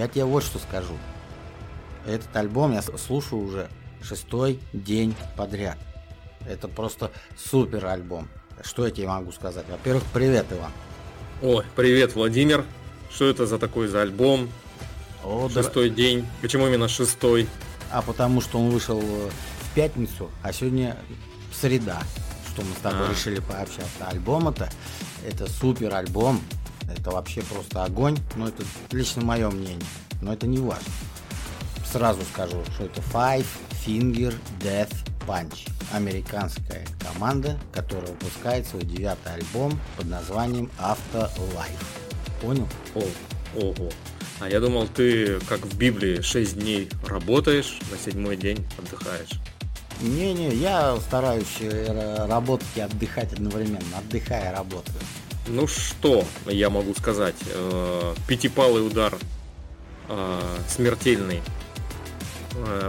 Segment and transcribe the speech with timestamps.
[0.00, 0.96] Я тебе вот что скажу.
[2.06, 3.68] Этот альбом я слушаю уже
[4.02, 5.76] шестой день подряд.
[6.48, 8.26] Это просто супер альбом.
[8.64, 9.66] Что я тебе могу сказать?
[9.68, 10.72] Во-первых, привет, Иван.
[11.42, 12.64] Ой, привет, Владимир.
[13.10, 14.48] Что это за такой за альбом?
[15.22, 15.96] О, шестой да...
[15.96, 16.26] день.
[16.40, 17.46] Почему именно шестой?
[17.90, 19.30] А потому что он вышел э,
[19.60, 20.96] в пятницу, а сегодня
[21.52, 22.02] среда,
[22.48, 23.10] что мы с тобой а.
[23.10, 24.06] решили пообщаться.
[24.06, 24.70] Альбом это,
[25.26, 26.40] это супер альбом.
[26.96, 28.18] Это вообще просто огонь.
[28.36, 29.86] Но это лично мое мнение.
[30.22, 30.92] Но это не важно.
[31.90, 33.46] Сразу скажу, что это Five
[33.84, 34.94] Finger Death
[35.26, 35.68] Punch.
[35.92, 41.84] Американская команда, которая выпускает свой девятый альбом под названием Afterlife.
[42.40, 42.68] Понял?
[42.94, 43.02] О,
[43.56, 43.90] ого.
[44.40, 49.40] А я думал, ты, как в Библии, 6 дней работаешь, на седьмой день отдыхаешь.
[50.00, 53.98] Не-не, я стараюсь э, работать и отдыхать одновременно.
[53.98, 54.96] Отдыхая, работаю.
[55.52, 57.34] Ну что я могу сказать?
[57.46, 59.18] Э, пятипалый удар
[60.08, 61.42] э, смертельный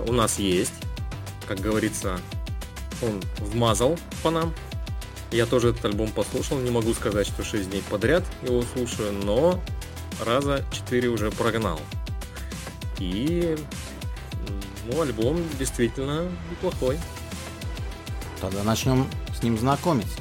[0.07, 0.73] у нас есть.
[1.47, 2.19] Как говорится,
[3.01, 4.53] он вмазал по нам.
[5.31, 6.59] Я тоже этот альбом послушал.
[6.59, 9.59] Не могу сказать, что 6 дней подряд его слушаю, но
[10.23, 11.79] раза 4 уже прогнал.
[12.99, 13.55] И
[14.85, 16.99] ну, альбом действительно неплохой.
[18.39, 20.17] Тогда начнем с ним знакомиться.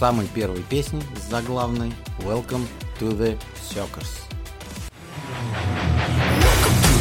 [0.00, 2.66] Самой первой песни, с заглавной Welcome
[2.98, 4.24] to the Circus.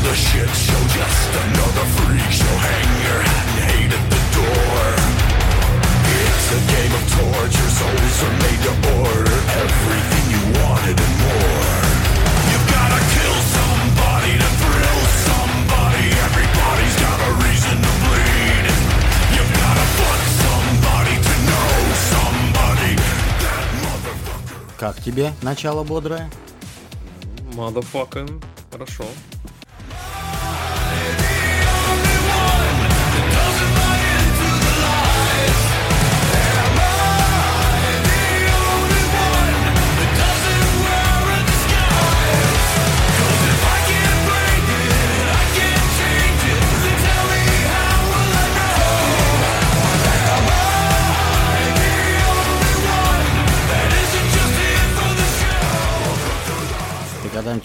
[0.03, 2.55] The shit show, just another freak show.
[2.59, 4.83] Hang your hat and hate at the door.
[6.11, 11.58] It's a game of torture, souls are made to order everything you wanted and more.
[24.79, 26.29] Как тебе начало бодрое?
[27.51, 28.41] Motherfucking
[28.71, 29.03] хорошо.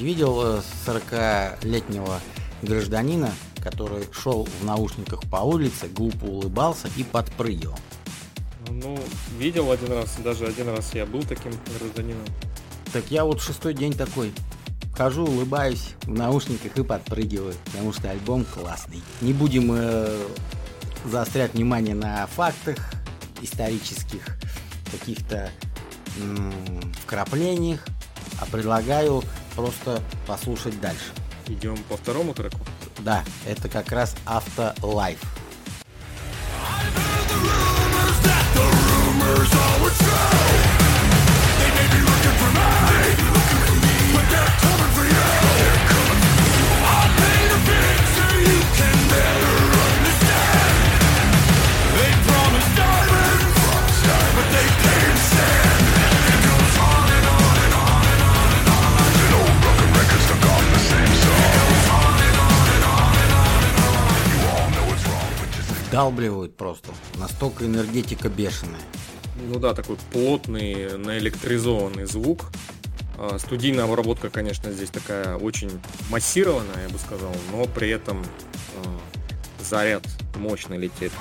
[0.04, 2.20] Видел 40-летнего
[2.62, 7.78] э, гражданина, который шел в наушниках по улице, глупо улыбался и подпрыгивал?
[8.68, 8.98] Ну,
[9.38, 12.24] видел один раз, даже один раз я был таким гражданином.
[12.92, 14.32] Так я вот шестой день такой.
[14.94, 19.02] Хожу, улыбаюсь в наушниках и подпрыгиваю, потому что альбом классный.
[19.22, 20.26] Не будем э,
[21.04, 22.76] заострять внимание на фактах
[23.42, 24.38] исторических,
[24.92, 25.50] каких-то
[27.04, 27.84] вкраплениях,
[28.40, 31.12] а предлагаю просто послушать дальше.
[31.48, 32.58] Идем по второму треку?
[32.98, 35.20] Да, это как раз Автолайф.
[39.96, 40.43] They
[65.94, 66.90] вдалбливают просто.
[67.20, 68.80] Настолько энергетика бешеная.
[69.36, 72.50] Ну да, такой плотный, наэлектризованный звук.
[73.16, 75.70] А, студийная обработка, конечно, здесь такая очень
[76.10, 78.24] массированная, я бы сказал, но при этом
[78.84, 79.00] а,
[79.62, 80.02] заряд
[80.34, 81.12] мощно летит.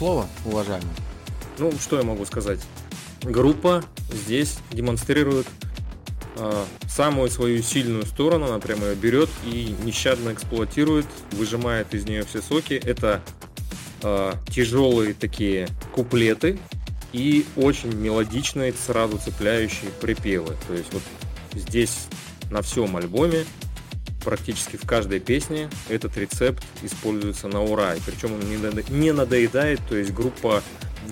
[0.00, 0.88] Слово, уважаемый.
[1.58, 2.58] Ну, что я могу сказать?
[3.22, 5.46] Группа здесь демонстрирует
[6.36, 12.24] э, самую свою сильную сторону, она прямо ее берет и нещадно эксплуатирует, выжимает из нее
[12.24, 12.72] все соки.
[12.72, 13.20] Это
[14.02, 16.58] э, тяжелые такие куплеты
[17.12, 20.56] и очень мелодичные, сразу цепляющие припевы.
[20.66, 21.02] То есть вот
[21.52, 22.06] здесь
[22.50, 23.44] на всем альбоме
[24.24, 27.94] практически в каждой песне этот рецепт используется на ура.
[27.94, 28.40] И причем он
[29.00, 30.62] не надоедает, то есть группа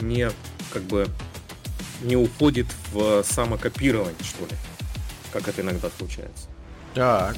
[0.01, 0.31] не
[0.73, 1.09] как бы
[2.03, 4.57] не уходит в самокопирование, что ли,
[5.33, 6.47] как это иногда случается.
[6.95, 7.37] Так,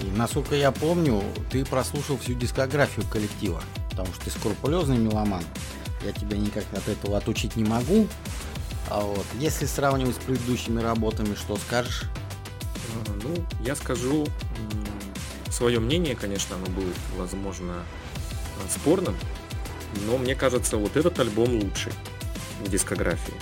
[0.00, 5.44] И насколько я помню, ты прослушал всю дискографию коллектива, потому что ты скрупулезный меломан.
[6.04, 8.08] Я тебя никак от этого отучить не могу.
[8.90, 12.04] А вот, если сравнивать с предыдущими работами, что скажешь?
[12.04, 14.26] А, ну, я скажу
[15.54, 17.84] свое мнение, конечно, оно будет, возможно,
[18.68, 19.14] спорным,
[20.06, 21.92] но мне кажется, вот этот альбом лучший
[22.60, 23.34] в дискографии.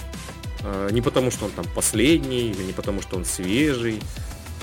[0.63, 4.01] А, не потому, что он там последний, или не потому, что он свежий,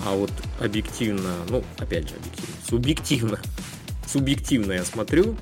[0.06, 3.40] а вот объективно, ну, опять же, объективно, субъективно,
[4.08, 5.36] субъективно я смотрю,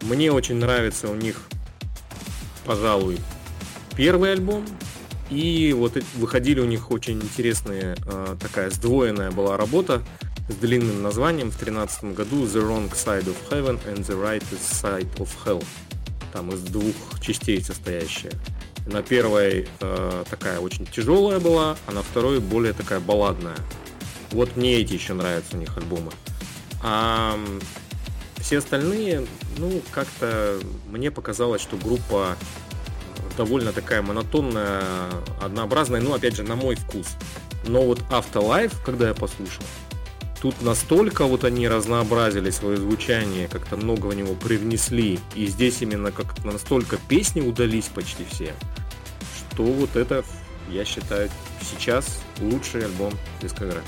[0.00, 1.42] мне очень нравится у них,
[2.64, 3.18] пожалуй,
[3.94, 4.66] первый альбом,
[5.30, 10.02] и вот выходили у них очень интересная а, такая сдвоенная была работа
[10.52, 15.12] с длинным названием в 2013 году The Wrong Side of Heaven and the Right Side
[15.16, 15.64] of Hell.
[16.32, 18.32] Там из двух частей состоящая.
[18.86, 23.56] На первой э, такая очень тяжелая была, а на второй более такая балладная.
[24.30, 26.12] Вот мне эти еще нравятся у них альбомы.
[26.82, 27.38] А
[28.38, 29.26] все остальные,
[29.58, 30.58] ну, как-то
[30.88, 32.36] мне показалось, что группа
[33.36, 34.82] довольно такая монотонная,
[35.40, 37.08] однообразная, ну, опять же, на мой вкус.
[37.66, 39.62] Но вот Afterlife, когда я послушал,
[40.42, 46.10] тут настолько вот они разнообразили свое звучание, как-то много в него привнесли, и здесь именно
[46.10, 48.52] как настолько песни удались почти все,
[49.38, 50.24] что вот это,
[50.68, 51.30] я считаю,
[51.60, 53.86] сейчас лучший альбом дискографии.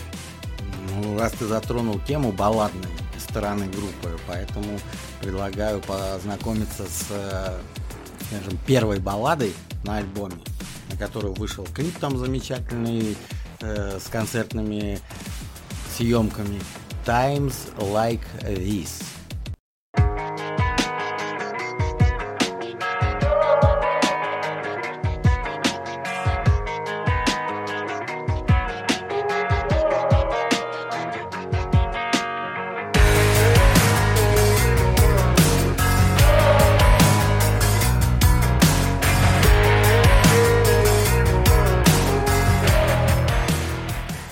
[0.90, 4.78] Ну, раз ты затронул тему балладной стороны группы, поэтому
[5.20, 7.60] предлагаю познакомиться с,
[8.28, 9.52] скажем, первой балладой
[9.82, 10.36] на альбоме,
[10.88, 13.16] на которую вышел клип там замечательный,
[13.60, 15.00] э, с концертными
[15.94, 16.60] съемками
[17.06, 19.04] Times Like This.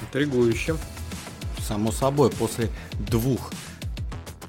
[0.03, 0.73] Интригующе
[1.73, 3.51] само собой, после двух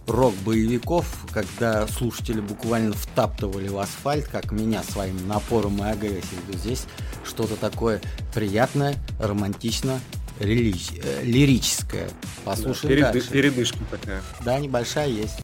[0.07, 6.85] рок-боевиков, когда слушатели буквально втаптывали в асфальт, как меня своим напором и агрессией, то здесь
[7.23, 8.01] что-то такое
[8.33, 10.01] приятное, романтично,
[10.39, 10.89] релич...
[11.01, 12.09] э, лирическое.
[12.43, 13.13] Послушаем да, перед...
[13.13, 13.29] дальше.
[13.29, 14.21] Передышка такая.
[14.43, 15.39] Да, небольшая есть.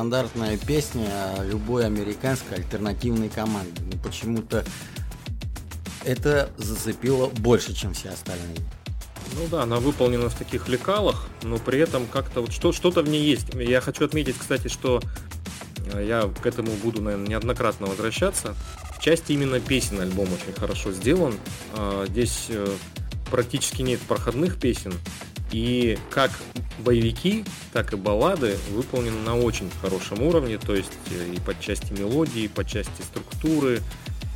[0.00, 1.10] Стандартная песня
[1.42, 3.82] любой американской альтернативной команды.
[3.92, 4.64] Но почему-то
[6.06, 8.56] это зацепило больше, чем все остальные.
[9.34, 13.10] Ну да, она выполнена в таких лекалах, но при этом как-то вот что, что-то в
[13.10, 13.52] ней есть.
[13.52, 15.02] Я хочу отметить, кстати, что
[15.92, 18.54] э, я к этому буду, наверное, неоднократно возвращаться.
[18.96, 21.34] В части именно песен альбом очень хорошо сделан.
[21.74, 22.66] А, здесь э,
[23.30, 24.94] практически нет проходных песен.
[25.52, 26.30] И как
[26.78, 31.92] боевики, так и баллады выполнены на очень хорошем уровне, то есть э, и по части
[31.92, 33.82] мелодии, и по части структуры,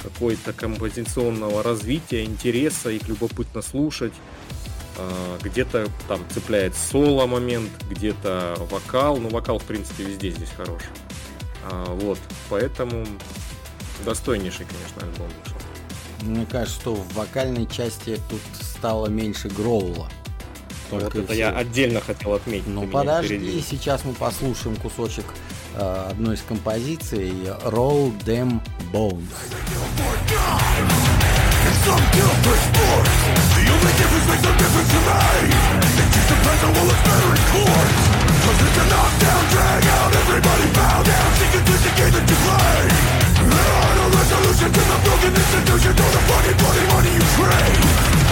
[0.03, 4.13] какой-то композиционного развития, интереса, их любопытно слушать.
[4.97, 10.83] А, где-то там цепляет соло момент, где-то вокал, но вокал в принципе везде здесь хорош.
[11.71, 12.19] А, вот,
[12.51, 13.07] поэтому
[14.05, 15.31] достойнейший, конечно, альбом.
[16.23, 20.09] Мне кажется, что в вокальной части тут стало меньше гроула.
[20.91, 21.39] Только вот это все.
[21.39, 22.67] я отдельно хотел отметить.
[22.67, 25.25] Ну подожди, сейчас мы послушаем кусочек
[25.75, 27.33] э, одной из композиций
[27.65, 28.61] Roll Them
[28.93, 29.23] Bones.
[44.25, 48.24] Resolution to the broken institution Or the fucking bloody money you trade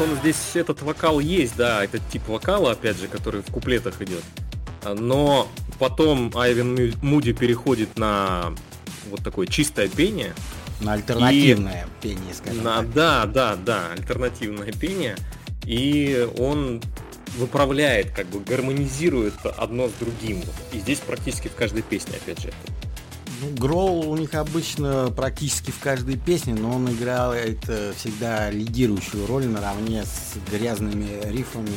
[0.00, 4.22] он здесь этот вокал есть, да, этот тип вокала, опять же, который в куплетах идет.
[4.82, 5.46] Но
[5.78, 8.54] потом Айвен Муди переходит на
[9.08, 10.34] вот такое чистое пение.
[10.80, 12.02] На альтернативное и...
[12.02, 12.92] пение, скажем на, так.
[12.92, 15.16] Да, да, да, альтернативное пение.
[15.64, 16.82] И он
[17.36, 20.42] выправляет, как бы гармонизирует одно с другим.
[20.72, 22.52] И здесь практически в каждой песне, опять же,
[23.40, 27.60] Ну, Гроул у них обычно практически в каждой песне, но он играет
[27.96, 31.70] всегда лидирующую роль наравне с грязными рифами,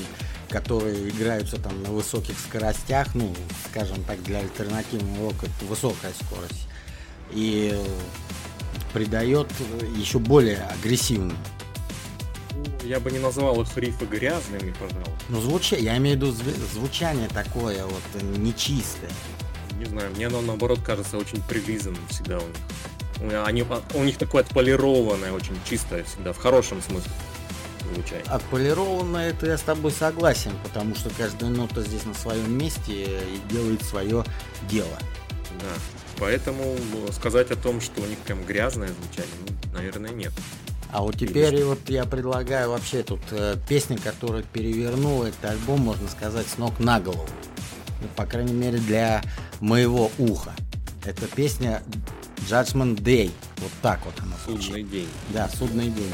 [0.49, 3.33] которые играются там на высоких скоростях, ну,
[3.69, 6.67] скажем так, для альтернативного рока это высокая скорость.
[7.33, 7.81] И
[8.93, 9.47] придает
[9.95, 11.37] еще более агрессивным.
[12.83, 15.13] Я бы не назвал их рифы грязными, пожалуй.
[15.29, 15.77] Ну, звуча...
[15.77, 16.31] я имею в виду
[16.73, 19.09] звучание такое вот нечистое.
[19.77, 23.35] Не знаю, мне оно наоборот кажется очень прилизанным всегда у них.
[23.45, 27.09] Они, у них такое отполированное, очень чистое всегда, в хорошем смысле
[27.93, 28.25] звучание.
[28.27, 33.39] Отполированное, это я с тобой согласен, потому что каждая нота здесь на своем месте и
[33.49, 34.25] делает свое
[34.69, 34.97] дело.
[35.59, 35.67] Да,
[36.19, 36.75] поэтому
[37.11, 40.31] сказать о том, что у них прям грязное звучание, ну, наверное, нет.
[40.91, 41.63] А вот теперь Или...
[41.63, 46.79] вот я предлагаю вообще тут э, песня, которая перевернула этот альбом, можно сказать, с ног
[46.79, 47.27] на голову.
[48.01, 49.23] Ну, по крайней мере, для
[49.59, 50.53] моего уха.
[51.03, 51.81] Это песня
[52.47, 53.31] Judgment Day.
[53.57, 54.65] Вот так вот она звучит.
[54.65, 55.07] Судный день.
[55.29, 56.13] Да, судный день.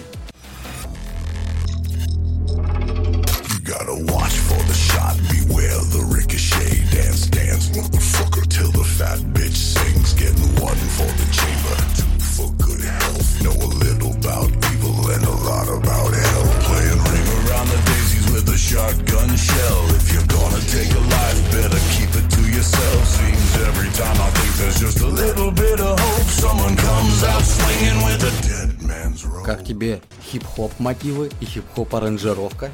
[29.50, 30.00] Как тебе
[30.32, 32.72] хип-хоп мотивы и хип-хоп аранжировка?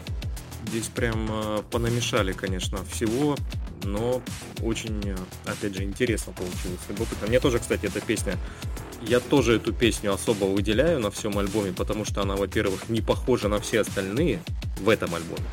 [0.67, 3.37] Здесь прям э, понамешали, конечно, всего,
[3.85, 4.21] но
[4.61, 5.15] очень, э,
[5.45, 6.81] опять же, интересно получилось.
[6.89, 7.27] Любопытно.
[7.27, 8.37] Мне тоже, кстати, эта песня
[9.01, 13.47] я тоже эту песню особо выделяю на всем альбоме, потому что она, во-первых, не похожа
[13.47, 14.41] на все остальные
[14.81, 15.47] в этом альбоме.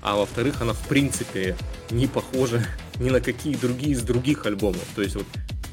[0.00, 1.56] А во-вторых, она в принципе
[1.88, 2.66] не похожа
[2.98, 4.82] ни на какие другие из других альбомов.
[4.96, 5.26] То есть вот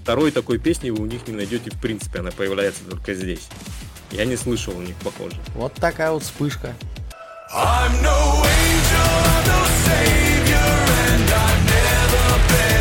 [0.04, 3.50] второй такой песни вы у них не найдете в принципе, она появляется только здесь.
[4.12, 5.36] Я не слышал у них похоже.
[5.56, 6.74] Вот такая вот вспышка.
[7.52, 10.72] I'm no angel, no savior,
[11.10, 12.79] and I've never been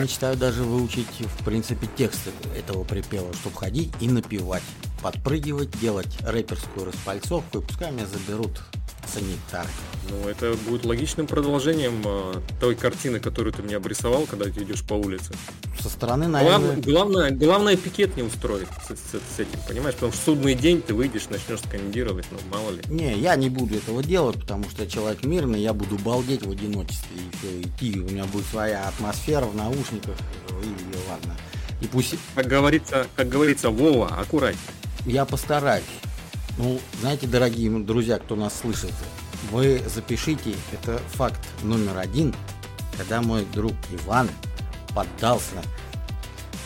[0.00, 4.62] мечтаю даже выучить, в принципе, текст этого припева, чтобы ходить и напевать,
[5.02, 8.60] подпрыгивать, делать рэперскую распальцовку, и пускай меня заберут
[9.12, 9.68] санитары.
[10.08, 14.82] Ну, это будет логичным продолжением э, той картины, которую ты мне обрисовал, когда ты идешь
[14.82, 15.32] по улице.
[15.80, 16.76] Со стороны, наверное...
[16.76, 19.94] Главное, главное, главное пикет не устроить с, с, с этим, понимаешь?
[19.94, 22.82] Потому что в судный день ты выйдешь, начнешь скандировать, ну, мало ли.
[22.88, 26.50] Не, я не буду этого делать, потому что я человек мирный, я буду балдеть в
[26.50, 28.00] одиночестве и все, идти.
[28.00, 30.16] У меня будет своя атмосфера в наушниках,
[30.48, 31.36] и ладно.
[31.80, 32.16] И пусть...
[32.34, 34.60] Как говорится, как говорится, Вова, аккуратней.
[35.06, 35.84] Я постараюсь.
[36.62, 38.92] Ну, знаете, дорогие друзья, кто нас слышит,
[39.50, 42.34] вы запишите, это факт номер один,
[42.98, 44.28] когда мой друг Иван
[44.94, 45.62] поддался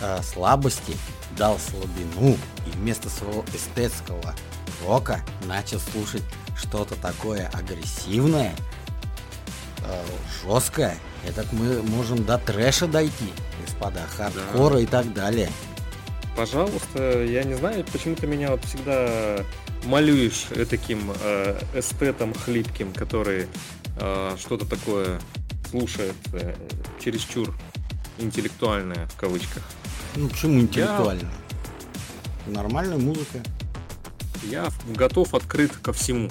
[0.00, 0.96] э, слабости,
[1.38, 2.36] дал слабину
[2.66, 4.34] и вместо своего эстетского
[4.84, 6.24] рока начал слушать
[6.56, 8.52] что-то такое агрессивное,
[9.78, 10.04] э,
[10.42, 10.96] жесткое.
[11.24, 13.32] Это мы можем до трэша дойти,
[13.64, 14.80] господа, хардкора да.
[14.80, 15.50] и так далее.
[16.36, 19.44] Пожалуйста, я не знаю, почему ты меня вот всегда
[19.84, 23.46] малюешь таким э, эстетом хлипким, который
[23.98, 25.20] э, что-то такое
[25.70, 26.54] слушает э,
[27.02, 27.54] чересчур
[28.18, 29.62] интеллектуальное в кавычках.
[30.16, 31.30] Ну почему интеллектуально?
[32.46, 32.52] Я...
[32.52, 33.38] Нормальная музыка.
[34.42, 36.28] Я готов открыт ко всему.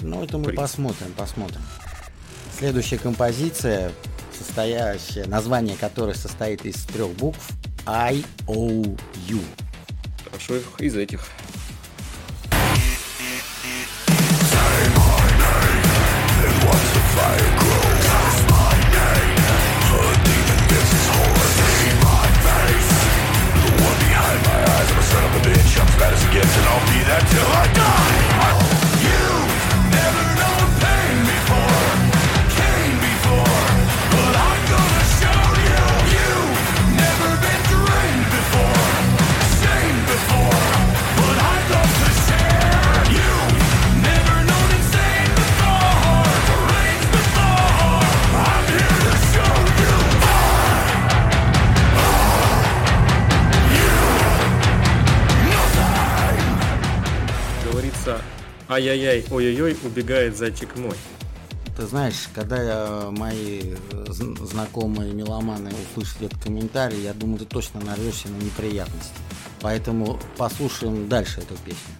[0.00, 0.56] Ну это мы При...
[0.56, 1.60] посмотрим, посмотрим.
[2.58, 3.92] Следующая композиция,
[4.36, 7.50] состоящая, название которой состоит из трех букв
[7.86, 9.40] I O U.
[10.24, 11.20] Хорошо из этих.
[27.48, 27.77] fire
[58.78, 60.94] ай-яй-яй, ой-ой-ой, убегает зайчик мой.
[61.76, 67.44] ты знаешь, когда э, мои э, зн- знакомые меломаны услышат этот комментарий, я думаю, ты
[67.44, 69.12] точно нарвешься на неприятности.
[69.60, 71.94] Поэтому послушаем дальше эту песню.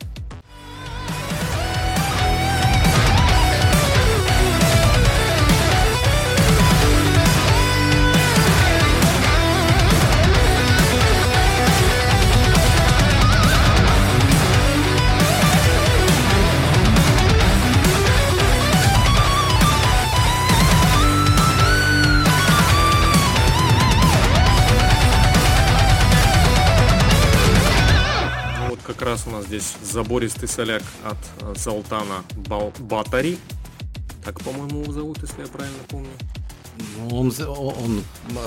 [29.91, 32.25] Забористый соляк от э, Золтана
[32.79, 33.39] Батари.
[34.25, 36.11] Так, по-моему, его зовут, если я правильно помню.
[36.99, 38.03] Ну, Он, он,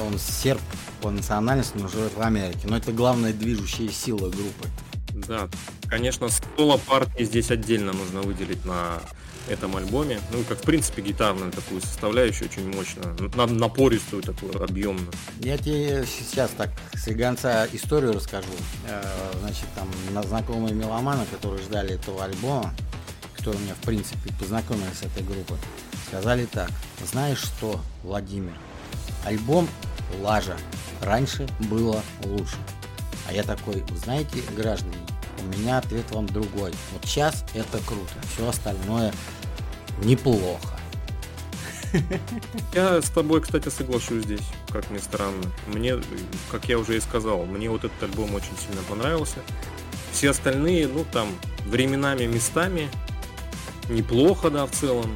[0.08, 0.62] он серб
[1.02, 2.62] по национальности, но живет в Америке.
[2.66, 4.68] Но это главная движущая сила группы.
[5.28, 5.50] Да,
[5.88, 9.02] конечно, соло партии здесь отдельно нужно выделить на
[9.50, 10.20] этом альбоме.
[10.32, 15.12] Ну, как, в принципе, гитарную такую составляющую очень мощно, на- напористую такую, объемную.
[15.40, 18.48] Я тебе сейчас так с гонца историю расскажу.
[18.88, 19.02] Э,
[19.42, 22.74] Значит, там на знакомые меломаны, которые ждали этого альбома,
[23.38, 25.58] которые меня, в принципе, познакомили с этой группой,
[26.08, 26.70] сказали так.
[27.12, 28.54] Знаешь что, Владимир,
[29.26, 29.68] альбом
[30.22, 30.58] Лажа
[31.02, 32.58] раньше было лучше.
[33.28, 34.96] А я такой, «Вы знаете, граждане,
[35.42, 36.72] у меня ответ вам другой.
[36.94, 39.14] Вот сейчас это круто, все остальное
[40.04, 40.78] неплохо.
[42.74, 45.44] Я с тобой, кстати, соглашусь здесь, как ни странно.
[45.68, 45.96] Мне,
[46.50, 49.40] как я уже и сказал, мне вот этот альбом очень сильно понравился.
[50.14, 51.28] Все остальные, ну там,
[51.66, 52.90] временами, местами
[53.90, 55.12] неплохо, да, в целом.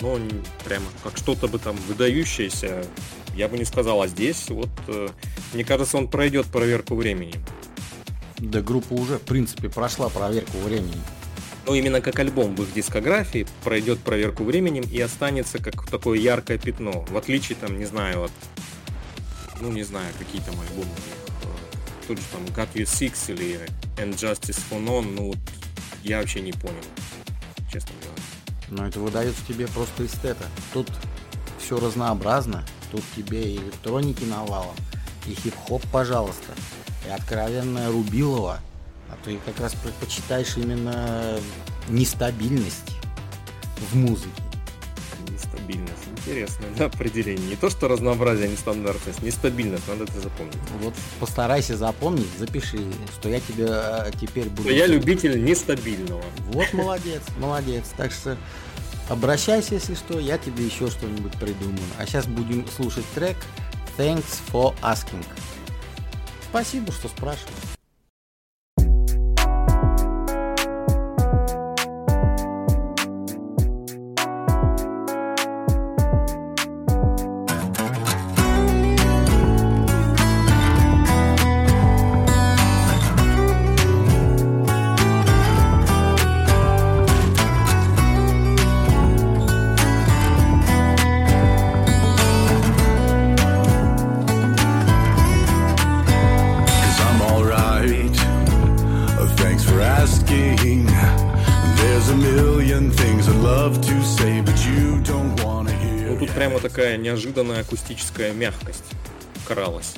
[0.00, 0.18] Но
[0.64, 2.84] прямо как что-то бы там выдающееся,
[3.34, 4.00] я бы не сказал.
[4.02, 5.08] А здесь вот, э,
[5.52, 7.42] мне кажется, он пройдет проверку временем.
[8.38, 11.00] Да группа уже, в принципе, прошла проверку времени.
[11.66, 16.56] Но именно как альбом в их дискографии пройдет проверку временем и останется как такое яркое
[16.56, 17.04] пятно.
[17.10, 18.32] В отличие, там, не знаю, от,
[19.60, 23.34] ну, не знаю, какие там альбомы у них, э, тот же там Got You Six
[23.34, 23.60] или
[23.96, 25.38] And Justice for None, ну, вот,
[26.02, 26.76] я вообще не понял,
[27.70, 28.22] честно говоря.
[28.70, 30.46] Но это выдается тебе просто эстета.
[30.72, 30.90] Тут
[31.58, 32.64] все разнообразно.
[32.90, 34.74] Тут тебе и электроники навалом,
[35.26, 36.54] и хип-хоп, пожалуйста,
[37.08, 38.60] и откровенная Рубилова.
[39.10, 41.40] А ты как раз предпочитаешь именно
[41.88, 42.96] нестабильность
[43.90, 44.42] в музыке.
[45.30, 46.04] Нестабильность.
[46.18, 47.48] Интересное да, определение.
[47.48, 49.22] Не то, что разнообразие, а нестандартность.
[49.22, 50.58] Нестабильность, надо это запомнить.
[50.82, 52.78] Вот постарайся запомнить, запиши,
[53.18, 54.64] что я тебе э, теперь буду...
[54.64, 56.22] Что я любитель нестабильного.
[56.52, 57.84] Вот молодец, молодец.
[57.96, 58.36] Так что
[59.08, 61.78] обращайся, если что, я тебе еще что-нибудь придумаю.
[61.98, 63.36] А сейчас будем слушать трек
[63.96, 65.24] Thanks for Asking.
[66.50, 67.77] Спасибо, что спрашиваешь.
[107.68, 108.84] Акустическая мягкость
[109.46, 109.94] кралась.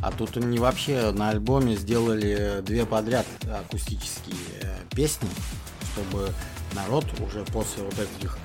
[0.00, 5.28] А тут они вообще на альбоме сделали две подряд акустические э, песни,
[5.92, 6.30] чтобы
[6.74, 8.38] народ уже после вот этих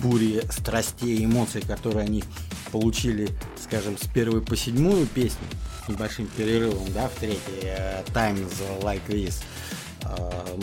[0.00, 2.24] бури страстей и эмоций, которые они
[2.72, 3.28] получили,
[3.62, 5.46] скажем, с первой по седьмую песню,
[5.84, 9.42] с небольшим перерывом, да, в третьей, э, Times Like This,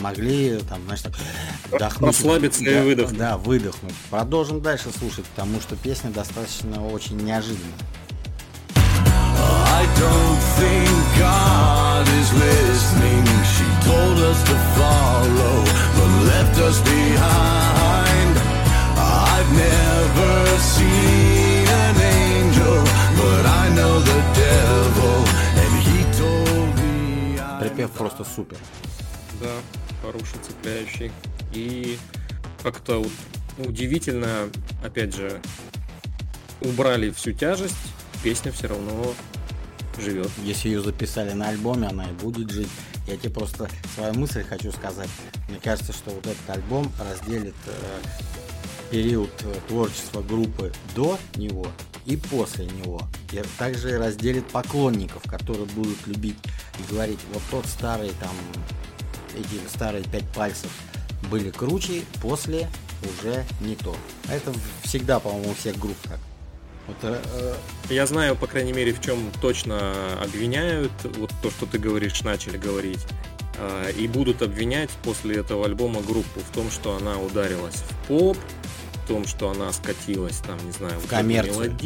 [0.00, 1.12] могли там, знаешь, так
[1.70, 2.08] вдохнуть.
[2.08, 3.18] Расслабиться и Да, выдохнуть.
[3.18, 3.94] Да, выдохнуть.
[4.10, 7.72] Продолжим дальше слушать, потому что песня достаточно очень неожиданная.
[9.74, 13.24] I don't think God is listening.
[13.54, 15.64] She told us to follow,
[15.96, 18.34] but left us behind.
[18.96, 22.76] I've never seen an angel,
[23.18, 25.16] but I know the devil,
[25.62, 28.58] and he told me I Припев просто супер.
[29.42, 29.60] Да,
[30.02, 31.10] хороший, цепляющий.
[31.52, 31.98] И
[32.62, 33.04] как-то
[33.58, 34.48] удивительно,
[34.84, 35.40] опять же,
[36.60, 37.74] убрали всю тяжесть,
[38.22, 39.14] песня все равно
[39.98, 40.30] живет.
[40.44, 42.68] Если ее записали на альбоме, она и будет жить.
[43.08, 45.10] Я тебе просто свою мысль хочу сказать.
[45.48, 48.00] Мне кажется, что вот этот альбом разделит э,
[48.92, 51.66] период э, творчества группы до него
[52.06, 53.02] и после него.
[53.32, 56.36] И также разделит поклонников, которые будут любить
[56.78, 58.30] и говорить, вот тот старый там,
[59.34, 60.70] эти старые пять пальцев
[61.30, 62.68] были круче после
[63.20, 63.96] уже не то.
[64.28, 64.52] Это
[64.84, 66.18] всегда, по-моему, у всех групп так.
[66.86, 67.54] Вот, э,
[67.90, 69.92] Я знаю, по крайней мере, в чем точно
[70.22, 73.06] обвиняют, вот то, что ты говоришь, начали говорить,
[73.58, 78.36] а, и будут обвинять после этого альбома группу в том, что она ударилась в поп,
[78.94, 81.76] в том, что она скатилась, там, не знаю, В коммерцию.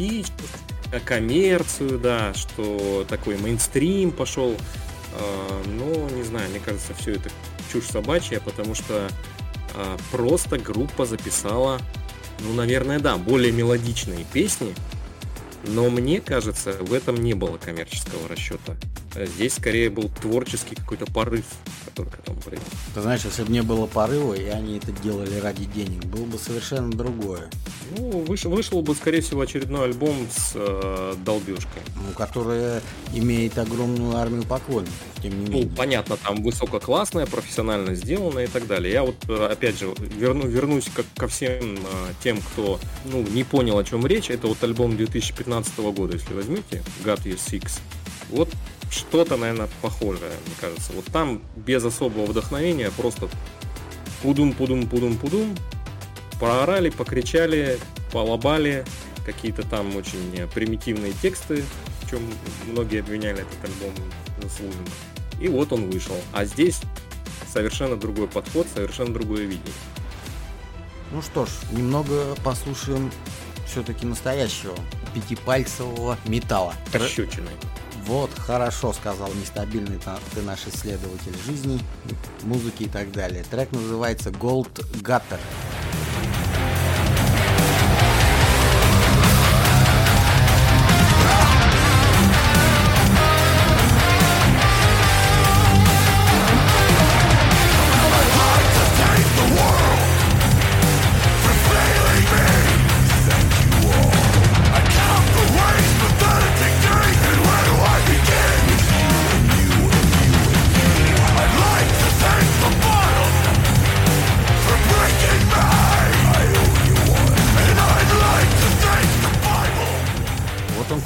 [0.91, 4.55] э, коммерцию, да, что такой мейнстрим пошел.
[5.65, 7.29] Ну, не знаю, мне кажется, все это
[7.71, 9.09] чушь собачья, потому что
[9.75, 11.79] а, просто группа записала,
[12.39, 14.73] ну, наверное, да, более мелодичные песни,
[15.63, 18.75] но мне кажется, в этом не было коммерческого расчета.
[19.15, 21.45] Здесь скорее был творческий какой-то порыв,
[22.05, 22.63] к этому привел.
[22.93, 26.37] ты знаешь, если бы не было порыва, и они это делали ради денег, было бы
[26.37, 27.49] совершенно другое.
[27.97, 31.81] Ну, вышел, вышел бы, скорее всего, очередной альбом с э, долбежкой.
[31.95, 32.81] Ну, которая
[33.13, 35.75] имеет огромную армию поклонников, тем не Ну, менее.
[35.75, 38.91] понятно, там высококлассная, профессионально сделано и так далее.
[38.93, 41.79] Я вот, э, опять же, верну, вернусь ко, ко всем э,
[42.23, 44.29] тем, кто ну, не понял, о чем речь.
[44.29, 47.79] Это вот альбом 2015 года, если возьмете, Got You Six.
[48.29, 48.49] Вот
[48.89, 50.93] что-то, наверное, похожее, мне кажется.
[50.93, 53.29] Вот там без особого вдохновения просто
[54.21, 55.55] пудум, пудум, пудум, пудум,
[56.39, 57.79] проорали, покричали,
[58.11, 58.85] полобали,
[59.25, 61.63] какие-то там очень э, примитивные тексты,
[62.01, 62.21] в чем
[62.65, 63.93] многие обвиняли этот альбом
[64.41, 64.87] заслуженно.
[65.39, 66.15] И вот он вышел.
[66.33, 66.79] А здесь
[67.51, 69.73] совершенно другой подход, совершенно другое видение.
[71.11, 73.11] Ну что ж, немного послушаем
[73.65, 74.75] все-таки настоящего
[75.13, 76.73] пятипальцевого металла.
[76.91, 77.51] Пощечиной.
[78.07, 81.79] Вот, хорошо сказал нестабильный та- ты наш исследователь жизни,
[82.43, 83.43] музыки и так далее.
[83.49, 85.39] Трек называется Gold Gutter.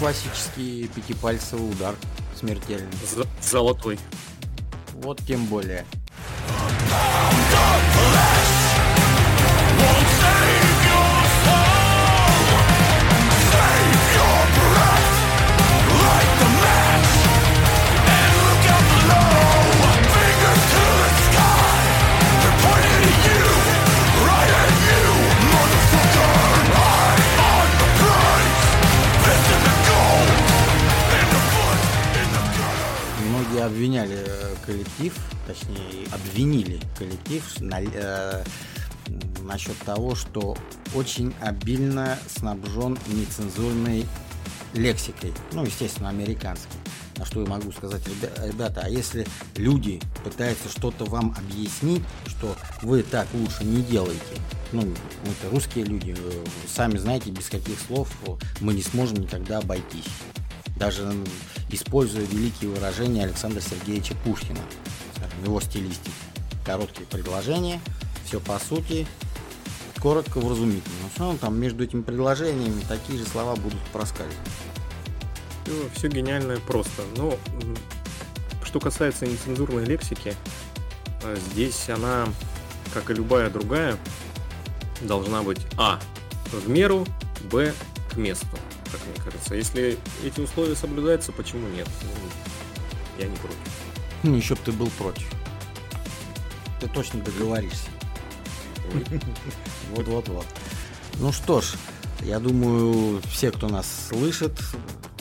[0.01, 1.93] Классический пятипальцевый удар
[2.35, 2.87] смертельный.
[3.15, 3.99] За- Золотой.
[4.93, 5.85] Вот тем более.
[33.65, 35.13] Обвиняли э, коллектив,
[35.47, 38.43] точнее обвинили коллектив на- э,
[39.41, 40.55] насчет того, что
[40.93, 44.05] очень обильно снабжен нецензурной
[44.73, 46.79] лексикой, ну, естественно, американской.
[47.17, 52.55] На что я могу сказать, «Ребя- ребята, а если люди пытаются что-то вам объяснить, что
[52.81, 54.21] вы так лучше не делаете,
[54.71, 59.57] ну, это русские люди, э, сами знаете, без каких слов э, мы не сможем никогда
[59.59, 60.05] обойтись.
[60.75, 61.13] Даже
[61.69, 64.59] используя великие выражения Александра Сергеевича Пушкина,
[65.43, 66.11] его стилистики.
[66.65, 67.79] Короткие предложения,
[68.25, 69.07] все по сути,
[69.99, 70.95] коротко, вразумительно.
[71.03, 74.37] Но все равно там между этими предложениями такие же слова будут проскальзывать.
[75.95, 77.03] Все, гениальное просто.
[77.15, 77.31] Но
[77.61, 77.77] м,
[78.63, 80.35] что касается нецензурной лексики,
[81.23, 82.27] э, здесь она,
[82.93, 83.97] как и любая другая,
[85.01, 85.99] должна быть А.
[86.51, 87.05] В меру,
[87.51, 87.73] Б.
[88.11, 88.57] К месту,
[88.91, 89.55] как мне кажется.
[89.55, 91.87] Если эти условия соблюдаются, почему нет?
[92.03, 93.57] Ну, я не против.
[94.23, 95.27] Ну, еще бы ты был против.
[96.79, 97.89] Ты точно договоришься.
[99.95, 100.45] Вот-вот-вот.
[101.19, 101.75] Ну что ж,
[102.21, 104.59] я думаю, все, кто нас слышит,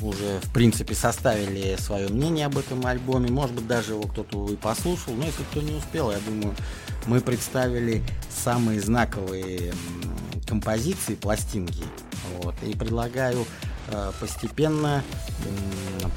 [0.02, 3.30] уже, в принципе, составили свое мнение об этом альбоме.
[3.30, 5.14] Может быть, даже его кто-то и послушал.
[5.14, 6.54] Но если кто не успел, я думаю,
[7.06, 9.72] мы представили самые знаковые
[10.46, 11.84] композиции, пластинки.
[12.38, 12.54] Вот.
[12.62, 13.46] И предлагаю
[13.88, 15.02] э, постепенно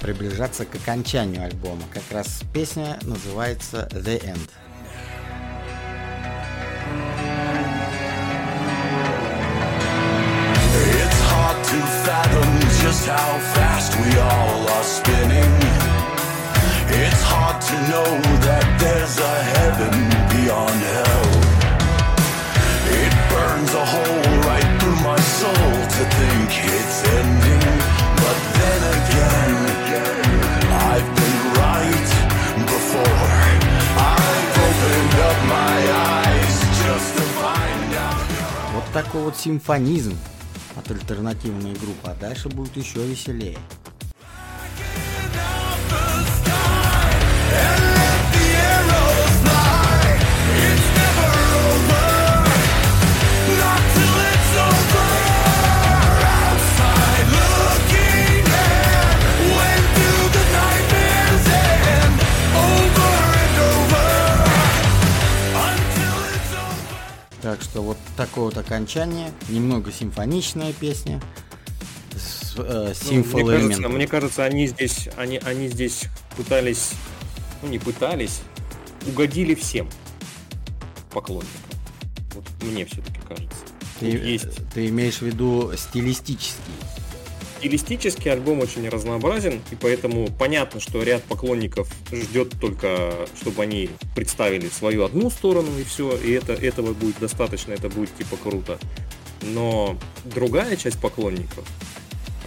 [0.02, 1.84] приближаться к окончанию альбома.
[1.94, 4.50] Как раз песня называется The End.
[10.86, 15.54] It's hard to fathom just how fast we all are spinning.
[16.90, 18.10] It's hard to know
[18.48, 19.94] that there's a heaven
[20.30, 21.30] beyond hell.
[23.02, 24.23] It burns a hole
[25.98, 27.66] to think it's ending.
[28.24, 29.56] But then again,
[30.90, 32.10] I've been right
[32.74, 33.22] before.
[34.18, 35.78] I've opened up my
[36.18, 38.94] eyes just to find out.
[38.94, 40.18] такой вот симфонизм
[40.76, 43.60] от альтернативной группы, а дальше будет еще веселее.
[67.54, 71.22] Так что вот такое вот окончание, немного симфоничная песня
[72.16, 76.94] с э, Ну, мне, кажется, мне кажется, они здесь, они, они здесь пытались,
[77.62, 78.42] ну не пытались,
[79.06, 79.88] угодили всем
[81.12, 81.52] поклонникам.
[82.34, 83.60] Вот мне все-таки кажется.
[84.00, 86.74] Ты, Тут есть ты имеешь в виду стилистический?
[87.64, 94.68] Стилистически альбом очень разнообразен, и поэтому понятно, что ряд поклонников ждет только, чтобы они представили
[94.68, 98.78] свою одну сторону и все, и это, этого будет достаточно, это будет типа круто.
[99.42, 101.66] Но другая часть поклонников,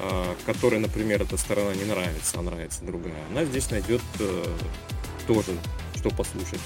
[0.01, 4.45] а, которой, например, эта сторона не нравится, а нравится другая, она здесь найдет э,
[5.27, 5.53] тоже,
[5.95, 6.61] что послушать.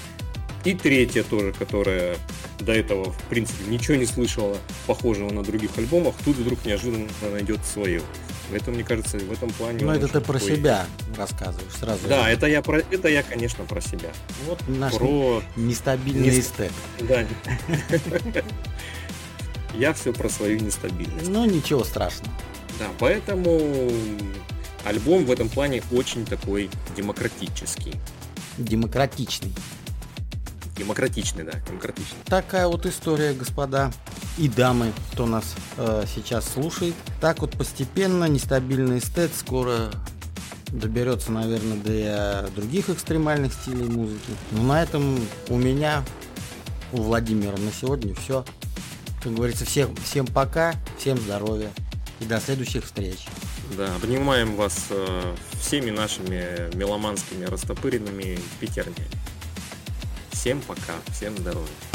[0.63, 2.17] И третья тоже, которая
[2.59, 7.65] до этого, в принципе, ничего не слышала похожего на других альбомах, тут вдруг неожиданно найдет
[7.65, 8.01] свое.
[8.51, 9.85] Это, мне кажется, в этом плане...
[9.85, 10.85] Ну это ты про такой- себя
[11.17, 12.07] рассказываешь сразу.
[12.07, 14.09] Да, это я, про, это я, конечно, про себя.
[14.45, 15.41] Вот Наш про...
[15.55, 16.71] нестабильный не- эстет.
[16.99, 17.25] Да.
[19.73, 21.29] Я все про свою нестабильность.
[21.29, 22.33] Ну ничего страшного.
[22.77, 23.89] Да, поэтому
[24.83, 27.93] альбом в этом плане очень такой демократический.
[28.57, 29.53] Демократичный.
[30.81, 32.17] Демократичный, да, демократичный.
[32.25, 33.91] Такая вот история, господа
[34.39, 36.95] и дамы, кто нас э, сейчас слушает.
[37.19, 39.91] Так вот постепенно нестабильный эстет скоро
[40.69, 44.31] доберется, наверное, до других экстремальных стилей музыки.
[44.51, 46.03] Но на этом у меня,
[46.93, 48.43] у Владимира на сегодня все.
[49.21, 51.69] Как говорится, всем, всем пока, всем здоровья
[52.19, 53.19] и до следующих встреч.
[53.77, 59.20] Да, обнимаем вас э, всеми нашими меломанскими растопыренными пятернями.
[60.41, 61.90] Всем пока, всем здоровья.